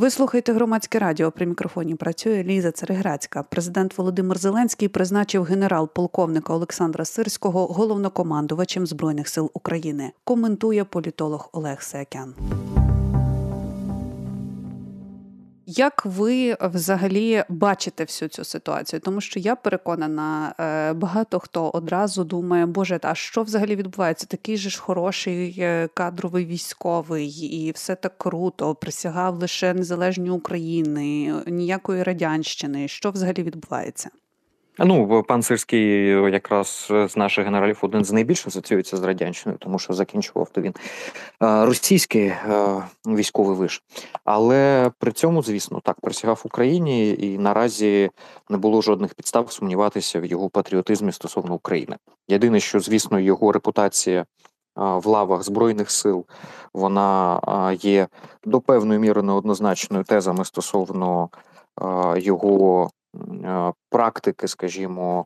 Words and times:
Ви 0.00 0.10
слухаєте 0.10 0.52
громадське 0.52 0.98
радіо. 0.98 1.30
При 1.30 1.46
мікрофоні 1.46 1.94
працює 1.94 2.44
Ліза 2.44 2.72
Цереграцька. 2.72 3.42
Президент 3.42 3.98
Володимир 3.98 4.38
Зеленський 4.38 4.88
призначив 4.88 5.44
генерал-полковника 5.44 6.54
Олександра 6.54 7.04
Сирського 7.04 7.66
головнокомандувачем 7.66 8.86
збройних 8.86 9.28
сил 9.28 9.50
України. 9.54 10.12
Коментує 10.24 10.84
політолог 10.84 11.48
Олег 11.52 11.82
Сеакян. 11.82 12.34
Як 15.76 16.06
ви 16.06 16.56
взагалі 16.60 17.44
бачите 17.48 18.04
всю 18.04 18.28
цю 18.28 18.44
ситуацію? 18.44 19.00
Тому 19.00 19.20
що 19.20 19.40
я 19.40 19.56
переконана, 19.56 20.54
е, 20.60 20.92
багато 20.92 21.38
хто 21.38 21.70
одразу 21.70 22.24
думає, 22.24 22.66
Боже, 22.66 23.00
а 23.02 23.14
що 23.14 23.42
взагалі 23.42 23.76
відбувається? 23.76 24.26
Такий 24.26 24.56
же 24.56 24.70
ж 24.70 24.80
хороший 24.80 25.56
е, 25.58 25.88
кадровий 25.94 26.46
військовий, 26.46 27.28
і 27.28 27.70
все 27.70 27.94
так 27.94 28.18
круто. 28.18 28.74
Присягав 28.74 29.36
лише 29.36 29.74
незалежні 29.74 30.30
України, 30.30 31.34
ніякої 31.46 32.02
радянщини. 32.02 32.88
Що 32.88 33.10
взагалі 33.10 33.42
відбувається? 33.42 34.10
Ну, 34.84 35.22
пан 35.22 35.42
Сирський 35.42 36.06
якраз 36.08 36.92
з 37.08 37.16
наших 37.16 37.44
генералів 37.44 37.78
один 37.82 38.04
з 38.04 38.12
найбільш 38.12 38.46
асоціюється 38.46 38.96
з 38.96 39.02
радянщиною, 39.02 39.58
тому 39.58 39.78
що 39.78 39.92
закінчував 39.92 40.50
то 40.50 40.60
він 40.60 40.74
російський 41.40 42.32
військовий 43.06 43.56
виш. 43.56 43.82
Але 44.24 44.90
при 44.98 45.12
цьому, 45.12 45.42
звісно, 45.42 45.80
так 45.84 46.00
присягав 46.00 46.42
Україні, 46.44 47.10
і 47.10 47.38
наразі 47.38 48.10
не 48.48 48.56
було 48.56 48.82
жодних 48.82 49.14
підстав 49.14 49.52
сумніватися 49.52 50.20
в 50.20 50.24
його 50.24 50.48
патріотизмі 50.48 51.12
стосовно 51.12 51.54
України. 51.54 51.96
Єдине, 52.28 52.60
що 52.60 52.80
звісно, 52.80 53.20
його 53.20 53.52
репутація. 53.52 54.24
В 54.76 55.06
лавах 55.06 55.42
збройних 55.42 55.90
сил 55.90 56.26
вона 56.74 57.40
є 57.80 58.08
до 58.44 58.60
певної 58.60 59.00
міри 59.00 59.22
неоднозначною 59.22 60.04
тезами 60.04 60.44
стосовно 60.44 61.28
його 62.16 62.90
практики, 63.90 64.48
скажімо, 64.48 65.24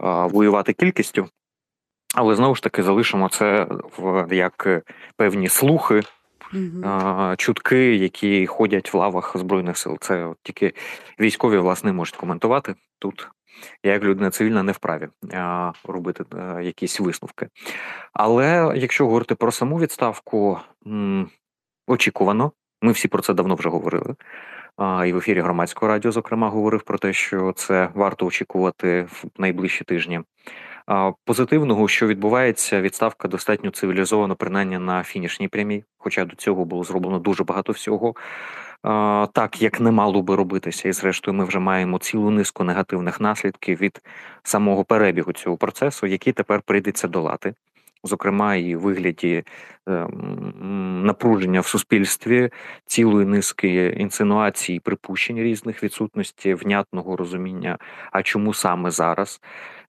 воювати 0.00 0.72
кількістю, 0.72 1.28
але 2.14 2.34
знову 2.34 2.54
ж 2.54 2.62
таки 2.62 2.82
залишимо 2.82 3.28
це 3.28 3.66
в 3.98 4.34
як 4.34 4.84
певні 5.16 5.48
слухи. 5.48 6.02
Uh-huh. 6.54 7.36
Чутки, 7.36 7.96
які 7.96 8.46
ходять 8.46 8.94
в 8.94 8.96
лавах 8.96 9.36
збройних 9.36 9.78
сил, 9.78 9.98
це 10.00 10.24
от 10.24 10.38
тільки 10.42 10.72
військові 11.20 11.58
власне 11.58 11.92
можуть 11.92 12.16
коментувати 12.16 12.74
тут. 12.98 13.28
Я 13.82 13.92
як 13.92 14.04
людина 14.04 14.30
цивільна 14.30 14.62
не 14.62 14.72
вправі 14.72 15.08
а, 15.32 15.72
робити 15.84 16.24
а, 16.30 16.60
якісь 16.60 17.00
висновки. 17.00 17.48
Але 18.12 18.72
якщо 18.76 19.04
говорити 19.04 19.34
про 19.34 19.52
саму 19.52 19.78
відставку, 19.78 20.58
м, 20.86 21.30
очікувано, 21.86 22.52
ми 22.84 22.92
всі 22.92 23.08
про 23.08 23.22
це 23.22 23.34
давно 23.34 23.54
вже 23.54 23.68
говорили 23.68 24.14
і 24.78 25.12
в 25.12 25.16
ефірі 25.16 25.40
громадського 25.40 25.92
радіо, 25.92 26.12
зокрема, 26.12 26.48
говорив 26.48 26.82
про 26.82 26.98
те, 26.98 27.12
що 27.12 27.52
це 27.56 27.88
варто 27.94 28.26
очікувати 28.26 29.02
в 29.02 29.24
найближчі 29.38 29.84
тижні. 29.84 30.20
Позитивного, 31.24 31.88
що 31.88 32.06
відбувається, 32.06 32.80
відставка 32.80 33.28
достатньо 33.28 33.70
цивілізовано, 33.70 34.36
принаймні 34.36 34.78
на 34.78 35.02
фінішній 35.02 35.48
прямій, 35.48 35.84
хоча 35.98 36.24
до 36.24 36.36
цього 36.36 36.64
було 36.64 36.84
зроблено 36.84 37.18
дуже 37.18 37.44
багато 37.44 37.72
всього. 37.72 38.14
Так, 39.32 39.62
як 39.62 39.80
не 39.80 39.90
мало 39.90 40.22
би 40.22 40.36
робитися, 40.36 40.88
і 40.88 40.92
зрештою, 40.92 41.36
ми 41.36 41.44
вже 41.44 41.58
маємо 41.58 41.98
цілу 41.98 42.30
низку 42.30 42.64
негативних 42.64 43.20
наслідків 43.20 43.80
від 43.80 44.00
самого 44.42 44.84
перебігу 44.84 45.32
цього 45.32 45.56
процесу, 45.56 46.06
які 46.06 46.32
тепер 46.32 46.62
прийдеться 46.62 47.08
долати 47.08 47.54
зокрема 48.04 48.56
і 48.56 48.76
вигляді 48.76 49.44
е, 49.88 50.06
напруження 51.04 51.60
в 51.60 51.66
суспільстві 51.66 52.50
цілої 52.86 53.26
низки 53.26 53.86
інсинуацій, 53.86 54.80
припущень 54.80 55.38
різних 55.38 55.82
відсутності 55.82 56.54
внятного 56.54 57.16
розуміння. 57.16 57.78
А 58.12 58.22
чому 58.22 58.54
саме 58.54 58.90
зараз 58.90 59.40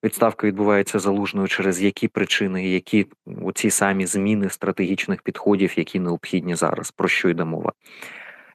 відставка 0.04 0.48
відбувається 0.48 1.00
залужною, 1.00 1.48
через 1.48 1.82
які 1.82 2.08
причини, 2.08 2.70
які 2.70 3.08
оці 3.44 3.70
самі 3.70 4.06
зміни 4.06 4.50
стратегічних 4.50 5.22
підходів, 5.22 5.74
які 5.78 6.00
необхідні 6.00 6.56
зараз, 6.56 6.92
про 6.92 7.08
що 7.08 7.30
йде 7.30 7.46
мова? 7.46 7.72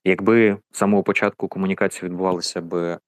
Якби 0.05 0.57
з 0.73 0.79
самого 0.79 1.03
початку 1.03 1.49
комунікації 1.49 2.09
відбувалися 2.09 2.61
б 2.61 2.99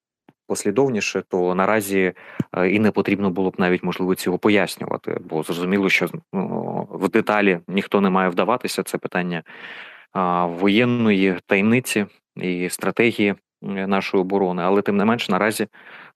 послідовніше, 0.52 1.22
то 1.28 1.54
наразі 1.54 2.12
е, 2.56 2.68
і 2.68 2.78
не 2.78 2.90
потрібно 2.90 3.30
було 3.30 3.50
б 3.50 3.54
навіть 3.58 3.82
можливо 3.82 4.14
цього 4.14 4.38
пояснювати, 4.38 5.20
бо 5.24 5.42
зрозуміло, 5.42 5.88
що 5.88 6.08
ну, 6.32 6.88
в 6.90 7.08
деталі 7.08 7.60
ніхто 7.68 8.00
не 8.00 8.10
має 8.10 8.28
вдаватися. 8.28 8.82
Це 8.82 8.98
питання 8.98 9.42
воєнної 10.44 11.36
таємниці 11.46 12.06
і 12.36 12.68
стратегії 12.68 13.34
нашої 13.62 14.20
оборони, 14.20 14.62
але 14.62 14.82
тим 14.82 14.96
не 14.96 15.04
менш 15.04 15.28
наразі 15.28 15.66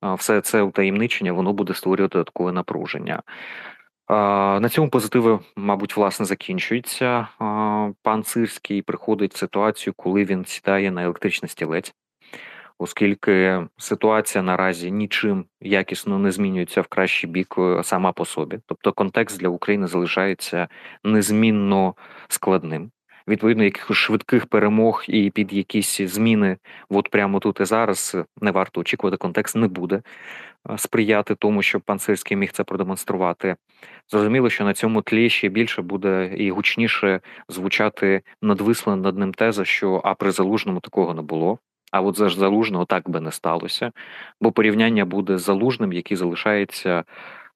все 0.03 0.41
це 0.41 0.63
утаємничення 0.63 1.33
воно 1.33 1.53
буде 1.53 1.75
створювати 1.75 2.13
додаткове 2.13 2.53
напруження. 2.53 3.23
На 4.61 4.69
цьому 4.69 4.91
позитиви, 4.91 5.39
мабуть, 5.57 5.97
власне 5.97 6.27
закінчується. 6.27 7.29
Пан 8.03 8.23
Цирський 8.25 8.83
приходить 8.83 9.35
в 9.35 9.39
ситуацію, 9.39 9.95
коли 9.97 10.25
він 10.25 10.45
сідає 10.45 10.91
на 10.91 11.03
електричний 11.03 11.49
стілець 11.49 11.95
оскільки 12.79 13.67
ситуація 13.79 14.43
наразі 14.43 14.91
нічим 14.91 15.45
якісно 15.61 16.19
не 16.19 16.33
змінюється 16.33 16.81
в 16.81 16.87
кращий 16.87 17.31
бік 17.31 17.55
е, 17.59 17.83
сама 17.85 18.13
по 18.13 18.25
собі. 18.25 18.59
Тобто 18.67 18.93
контекст 18.93 19.41
для 19.41 19.49
України 19.49 19.87
залишається 19.87 20.69
незмінно 21.05 21.95
складним. 22.29 22.91
Відповідно, 23.29 23.65
якихось 23.65 23.97
швидких 23.97 24.47
перемог 24.47 25.05
і 25.09 25.31
під 25.31 25.53
якісь 25.53 26.01
зміни, 26.01 26.57
от 26.89 27.09
прямо 27.09 27.41
тут 27.41 27.61
і 27.61 27.65
зараз 27.65 28.17
не 28.41 28.51
варто 28.51 28.81
очікувати, 28.81 29.17
контекст 29.17 29.57
не 29.57 29.69
буде 29.69 30.03
е, 30.71 30.79
сприяти 30.79 31.35
тому, 31.35 31.63
щоб 31.63 31.83
пан 31.83 31.99
Сирський 31.99 32.37
міг 32.37 32.53
це 32.53 32.65
продемонструвати. 32.65 33.57
Зрозуміло, 34.09 34.51
що 34.51 34.65
на 34.65 34.75
цьому 34.75 35.03
тлі 35.03 35.31
ще 35.31 35.49
більше 35.49 35.83
буде 35.83 36.35
і 36.37 36.51
гучніше 36.51 37.21
звучати 37.49 38.23
надвисла 38.43 38.97
над 38.97 39.19
ним 39.19 39.35
теза, 39.35 39.65
що 39.65 40.01
а 40.05 40.15
при 40.15 40.31
залужному 40.31 40.81
такого 40.81 41.15
не 41.15 41.23
було. 41.23 41.59
А 41.97 42.01
от 42.01 42.17
за 42.17 42.29
залужного 42.29 42.85
так 42.85 43.11
би 43.11 43.21
не 43.21 43.33
сталося, 43.33 43.93
бо 44.41 44.53
порівняння 44.53 45.05
буде 45.05 45.39
з 45.39 45.43
залужним, 45.43 45.93
який 45.93 46.17
залишається 46.17 47.05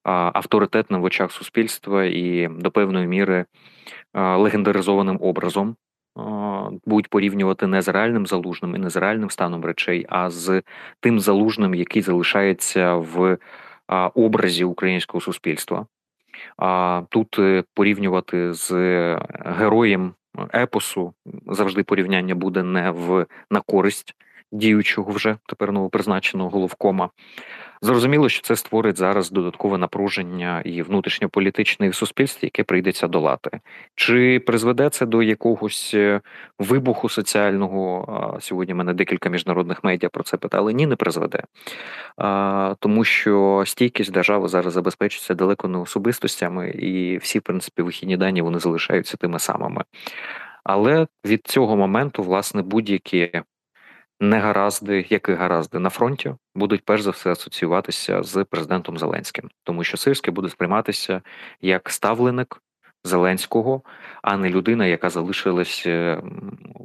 авторитетним 0.03 1.01
в 1.01 1.03
очах 1.03 1.31
суспільства 1.31 2.05
і 2.05 2.49
до 2.51 2.71
певної 2.71 3.07
міри 3.07 3.45
легендаризованим 4.13 5.17
образом. 5.21 5.75
Будуть 6.85 7.09
порівнювати 7.09 7.67
не 7.67 7.81
з 7.81 7.87
реальним 7.87 8.27
залужним 8.27 8.75
і 8.75 8.79
не 8.79 8.89
з 8.89 8.95
реальним 8.95 9.29
станом 9.29 9.65
речей, 9.65 10.05
а 10.09 10.29
з 10.29 10.61
тим 10.99 11.19
залужним, 11.19 11.75
який 11.75 12.01
залишається 12.01 12.95
в 12.95 13.37
образі 14.15 14.63
українського 14.63 15.21
суспільства. 15.21 15.85
Тут 17.09 17.39
е, 17.39 17.63
порівнювати 17.73 18.53
з 18.53 18.71
героєм 19.45 20.13
епосу 20.53 21.13
завжди 21.47 21.83
порівняння 21.83 22.35
буде 22.35 22.63
не 22.63 22.91
в 22.91 23.25
на 23.51 23.61
користь 23.61 24.15
діючого 24.51 25.11
вже 25.11 25.37
тепер 25.47 25.71
новопризначеного 25.71 26.49
головкома. 26.49 27.09
Зрозуміло, 27.83 28.29
що 28.29 28.41
це 28.41 28.55
створить 28.55 28.97
зараз 28.97 29.31
додаткове 29.31 29.77
напруження 29.77 30.61
і 30.65 30.81
внутрішньополітичне 30.81 31.89
в 31.89 31.95
суспільстві, 31.95 32.45
яке 32.45 32.63
прийдеться 32.63 33.07
долати. 33.07 33.59
Чи 33.95 34.39
призведе 34.39 34.89
це 34.89 35.05
до 35.05 35.23
якогось 35.23 35.91
е, 35.93 36.21
вибуху 36.59 37.09
соціального? 37.09 38.37
Сьогодні 38.41 38.73
мене 38.73 38.93
декілька 38.93 39.29
міжнародних 39.29 39.83
медіа 39.83 40.09
про 40.09 40.23
це 40.23 40.37
питали. 40.37 40.73
Ні, 40.73 40.85
не 40.85 40.95
призведе, 40.95 41.43
тому 42.79 43.03
що 43.03 43.63
стійкість 43.65 44.11
держави 44.11 44.47
зараз 44.47 44.73
забезпечується 44.73 45.33
далеко 45.33 45.67
не 45.67 45.77
особистостями, 45.77 46.69
і 46.69 47.17
всі, 47.17 47.39
в 47.39 47.41
принципі, 47.41 47.81
вихідні 47.81 48.17
дані 48.17 48.41
вони 48.41 48.59
залишаються 48.59 49.17
тими 49.17 49.39
самими. 49.39 49.83
Але 50.63 51.07
від 51.25 51.47
цього 51.47 51.77
моменту, 51.77 52.23
власне, 52.23 52.61
будь-які 52.61 53.41
негаразди, 54.21 55.05
які 55.09 55.33
гаразди 55.33 55.79
на 55.79 55.89
фронті 55.89 56.35
будуть 56.55 56.85
перш 56.85 57.01
за 57.01 57.11
все 57.11 57.31
асоціюватися 57.31 58.23
з 58.23 58.43
президентом 58.43 58.97
Зеленським, 58.97 59.49
тому 59.63 59.83
що 59.83 59.97
Сирський 59.97 60.33
буде 60.33 60.49
сприйматися 60.49 61.21
як 61.61 61.89
ставленик 61.89 62.61
Зеленського, 63.03 63.81
а 64.21 64.37
не 64.37 64.49
людина, 64.49 64.85
яка 64.85 65.09
залишилась 65.09 65.83
е, 65.85 66.21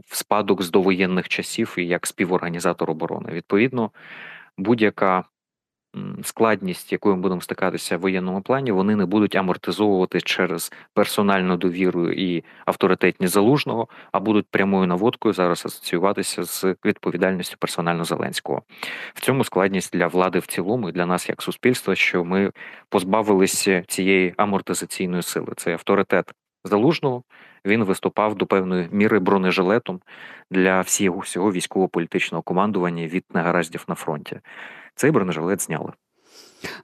в 0.07 0.17
спадок 0.17 0.63
з 0.63 0.71
довоєнних 0.71 1.29
часів 1.29 1.75
і 1.79 1.87
як 1.87 2.07
співорганізатор 2.07 2.91
оборони. 2.91 3.33
Відповідно, 3.33 3.91
будь-яка 4.59 5.25
складність, 6.23 6.93
якою 6.93 7.17
ми 7.17 7.23
будемо 7.23 7.41
стикатися 7.41 7.97
в 7.97 8.01
воєнному 8.01 8.41
плані, 8.41 8.73
вони 8.73 8.97
не 8.97 9.07
будуть 9.07 9.37
амортизовувати 9.37 10.21
через 10.21 10.73
персональну 10.95 11.57
довіру 11.57 12.11
і 12.11 12.45
авторитетність 12.65 13.35
залужного, 13.35 13.89
а 14.13 14.21
будуть 14.21 14.47
прямою 14.51 14.87
наводкою 14.87 15.35
зараз 15.35 15.67
асоціюватися 15.67 16.45
з 16.45 16.65
відповідальністю 16.85 17.57
персонально 17.59 18.05
Зеленського. 18.05 18.63
В 19.15 19.21
цьому 19.21 19.45
складність 19.45 19.93
для 19.93 20.07
влади 20.07 20.39
в 20.39 20.47
цілому 20.47 20.89
і 20.89 20.93
для 20.93 21.07
нас, 21.07 21.29
як 21.29 21.43
суспільства, 21.43 21.95
що 21.95 22.25
ми 22.25 22.51
позбавилися 22.89 23.83
цієї 23.89 24.35
амортизаційної 24.37 25.23
сили. 25.23 25.53
Це 25.57 25.73
авторитет 25.73 26.33
залужного. 26.65 27.23
він 27.67 27.85
виступав 27.85 28.35
до 28.35 28.47
певної 28.47 28.89
міри 28.93 29.19
бронежилетом 29.19 30.01
для 30.51 30.81
всього 30.81 31.19
всього 31.19 31.53
військово-політичного 31.53 32.43
командування 32.43 33.07
від 33.07 33.25
негараздів 33.35 33.85
на 33.89 33.95
фронті. 33.95 34.41
Цей 34.97 35.11
бронежилет 35.11 35.63
зняли. 35.63 35.93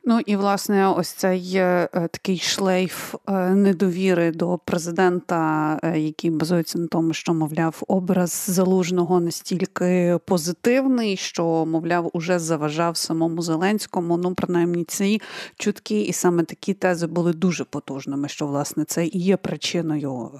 Ну 0.05 0.21
і 0.27 0.37
власне, 0.37 0.89
ось 0.89 1.09
цей 1.09 1.53
е, 1.55 1.89
такий 1.93 2.39
шлейф 2.39 3.15
е, 3.29 3.33
недовіри 3.51 4.31
до 4.31 4.59
президента, 4.59 5.79
е, 5.83 6.01
який 6.01 6.31
базується 6.31 6.79
на 6.79 6.87
тому, 6.87 7.13
що 7.13 7.35
мовляв 7.35 7.83
образ 7.89 8.45
залужного 8.49 9.21
настільки 9.21 10.19
позитивний, 10.27 11.17
що 11.17 11.67
мовляв 11.67 12.11
уже 12.13 12.39
заважав 12.39 12.97
самому 12.97 13.43
Зеленському. 13.43 14.17
Ну, 14.17 14.35
принаймні, 14.35 14.85
ці 14.85 15.21
чутки, 15.57 16.03
і 16.03 16.13
саме 16.13 16.43
такі 16.45 16.75
тези 16.75 17.07
були 17.07 17.33
дуже 17.33 17.65
потужними. 17.65 18.29
Що 18.29 18.47
власне 18.47 18.85
це 18.85 19.07
і 19.07 19.19
є 19.19 19.37
причиною 19.37 20.31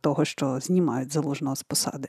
того, 0.00 0.24
що 0.24 0.60
знімають 0.60 1.12
залужного 1.12 1.56
з 1.56 1.62
посади. 1.62 2.08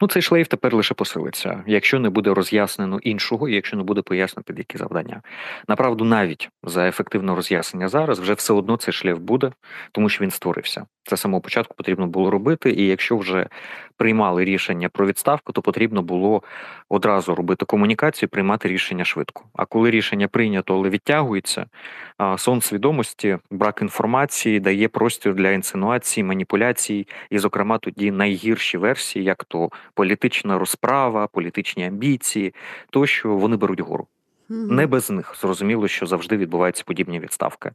Ну, 0.00 0.08
цей 0.08 0.22
шлейф 0.22 0.48
тепер 0.48 0.74
лише 0.74 0.94
посилиться, 0.94 1.64
якщо 1.66 2.00
не 2.00 2.10
буде 2.10 2.34
роз'яснено 2.34 2.98
іншого, 2.98 3.48
і 3.48 3.54
якщо 3.54 3.76
не 3.76 3.82
буде 3.82 4.02
пояснено 4.02 4.44
під 4.44 4.58
які 4.58 4.78
завдання. 4.78 5.22
Направду, 5.68 6.04
навіть 6.04 6.50
за 6.62 6.88
ефективне 6.88 7.34
роз'яснення 7.34 7.88
зараз 7.88 8.18
вже 8.18 8.34
все 8.34 8.52
одно 8.52 8.76
цей 8.76 8.94
шлейф 8.94 9.18
буде, 9.18 9.52
тому 9.92 10.08
що 10.08 10.24
він 10.24 10.30
створився. 10.30 10.86
Це 11.06 11.16
самого 11.16 11.40
початку 11.40 11.74
потрібно 11.74 12.06
було 12.06 12.30
робити. 12.30 12.70
І 12.70 12.86
якщо 12.86 13.16
вже 13.16 13.46
приймали 13.96 14.44
рішення 14.44 14.88
про 14.88 15.06
відставку, 15.06 15.52
то 15.52 15.62
потрібно 15.62 16.02
було 16.02 16.42
одразу 16.88 17.34
робити 17.34 17.64
комунікацію, 17.64 18.28
приймати 18.28 18.68
рішення 18.68 19.04
швидко. 19.04 19.44
А 19.54 19.64
коли 19.64 19.90
рішення 19.90 20.28
прийнято, 20.28 20.74
але 20.74 20.88
відтягується, 20.88 21.66
сон 22.36 22.60
свідомості, 22.60 23.38
брак 23.50 23.78
інформації 23.82 24.60
дає 24.60 24.88
простір 24.88 25.34
для 25.34 25.50
інсинуації, 25.50 26.24
маніпуляцій, 26.24 27.06
і, 27.30 27.38
зокрема, 27.38 27.78
тоді 27.78 28.10
найгірші 28.10 28.78
версії, 28.78 29.24
як 29.24 29.44
то 29.54 29.70
політична 29.94 30.58
розправа, 30.58 31.26
політичні 31.26 31.86
амбіції, 31.86 32.54
тощо 32.90 33.28
вони 33.34 33.56
беруть 33.56 33.80
гору. 33.80 34.06
Не 34.48 34.86
без 34.86 35.10
них 35.10 35.36
зрозуміло, 35.40 35.88
що 35.88 36.06
завжди 36.06 36.36
відбуваються 36.36 36.84
подібні 36.86 37.20
відставки. 37.20 37.70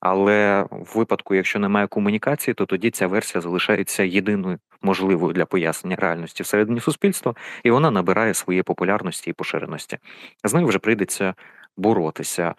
Але 0.00 0.66
в 0.70 0.92
випадку, 0.94 1.34
якщо 1.34 1.58
немає 1.58 1.86
комунікації, 1.86 2.54
то 2.54 2.66
тоді 2.66 2.90
ця 2.90 3.06
версія 3.06 3.42
залишається 3.42 4.02
єдиною 4.02 4.58
можливою 4.82 5.32
для 5.32 5.44
пояснення 5.44 5.96
реальності 5.96 6.42
всередині 6.42 6.80
суспільства, 6.80 7.34
і 7.62 7.70
вона 7.70 7.90
набирає 7.90 8.34
своєї 8.34 8.62
популярності 8.62 9.30
і 9.30 9.32
поширеності. 9.32 9.98
З 10.44 10.54
нею 10.54 10.66
вже 10.66 10.78
прийдеться 10.78 11.34
боротися. 11.76 12.54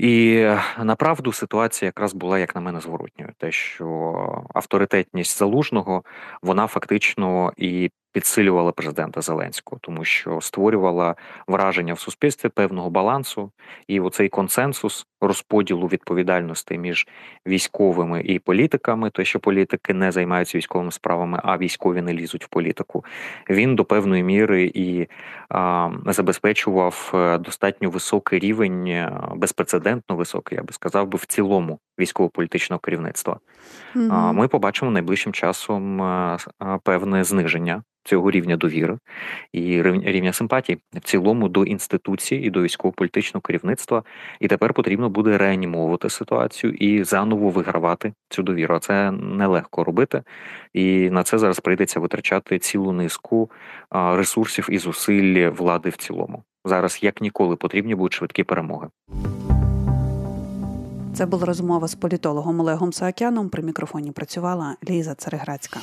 І 0.00 0.46
направду 0.78 1.32
ситуація 1.32 1.86
якраз 1.86 2.14
була, 2.14 2.38
як 2.38 2.54
на 2.54 2.60
мене, 2.60 2.80
зворотньою. 2.80 3.32
Те, 3.38 3.52
що 3.52 4.44
авторитетність 4.54 5.38
залужного 5.38 6.02
вона 6.42 6.66
фактично 6.66 7.52
і 7.56 7.90
підсилювала 8.12 8.72
президента 8.72 9.20
Зеленського, 9.20 9.78
тому 9.82 10.04
що 10.04 10.40
створювала 10.40 11.16
враження 11.46 11.94
в 11.94 12.00
суспільстві 12.00 12.48
певного 12.48 12.90
балансу, 12.90 13.52
і 13.86 14.00
оцей 14.00 14.28
консенсус 14.28 15.06
розподілу 15.20 15.86
відповідальності 15.86 16.78
між 16.78 17.08
військовими 17.46 18.22
і 18.22 18.38
політиками, 18.38 19.10
то 19.10 19.24
що 19.24 19.40
політики 19.40 19.94
не 19.94 20.12
займаються 20.12 20.58
військовими 20.58 20.92
справами, 20.92 21.40
а 21.44 21.58
військові 21.58 22.02
не 22.02 22.12
лізуть 22.12 22.44
в 22.44 22.48
політику. 22.48 23.04
Він 23.50 23.76
до 23.76 23.84
певної 23.84 24.22
міри 24.22 24.70
і 24.74 25.06
а, 25.48 25.90
забезпечував 26.06 27.12
е, 27.14 27.38
достатньо 27.38 27.90
високий 27.90 28.38
рівень, 28.38 28.86
е, 28.86 29.12
безпрецедентно 29.34 30.16
високий, 30.16 30.56
я 30.56 30.62
би 30.62 30.72
сказав 30.72 31.08
би 31.08 31.18
в 31.18 31.26
цілому 31.26 31.78
військово-політичного 31.98 32.80
керівництва. 32.80 33.38
Mm-hmm. 33.94 34.08
А, 34.12 34.32
Ми 34.32 34.48
побачимо 34.48 34.90
найближчим 34.90 35.32
часом 35.32 36.02
е, 36.02 36.38
певне 36.82 37.24
зниження 37.24 37.82
цього 38.04 38.30
рівня 38.30 38.56
довіри 38.56 38.98
і 39.52 39.82
рівня 39.82 40.32
симпатії 40.32 40.78
в 40.94 41.00
цілому 41.00 41.48
до 41.48 41.64
інституції 41.64 42.46
і 42.46 42.50
до 42.50 42.62
військово-політичного 42.62 43.42
керівництва. 43.42 44.02
І 44.40 44.48
тепер 44.48 44.74
потрібно 44.74 45.08
буде 45.10 45.38
реанімовувати 45.38 46.10
ситуацію 46.10 46.72
і 46.72 47.04
заново 47.04 47.50
вигравати 47.50 48.12
цю 48.28 48.42
довіру. 48.42 48.74
А 48.74 48.78
це 48.78 49.10
нелегко 49.10 49.84
робити, 49.84 50.22
і 50.72 51.10
на 51.10 51.22
це 51.22 51.38
зараз 51.38 51.60
прийдеться 51.60 52.00
витрачати 52.00 52.58
цілу 52.58 52.92
низку 52.92 53.50
ресурсів 53.90 54.68
і 54.70 54.78
зусиль 54.78 55.50
влади 55.50 55.88
в 55.88 55.96
цілому. 55.96 56.42
Зараз 56.64 56.98
як 57.02 57.20
ніколи 57.20 57.56
потрібні 57.56 57.94
будуть 57.94 58.12
швидкі 58.12 58.44
перемоги. 58.44 58.88
Це 61.14 61.26
була 61.26 61.44
розмова 61.44 61.88
з 61.88 61.94
політологом 61.94 62.60
Олегом 62.60 62.92
Саакяном. 62.92 63.48
При 63.48 63.62
мікрофоні 63.62 64.12
працювала 64.12 64.76
Ліза 64.90 65.14
Цареградська. 65.14 65.80